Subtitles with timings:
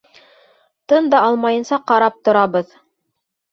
[0.93, 2.75] Тын да алмайынса ҡарап торабыҙ.